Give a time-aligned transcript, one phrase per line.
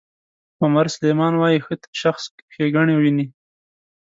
[0.61, 3.25] عمر سلیمان وایي ښه شخص ښېګڼې ویني.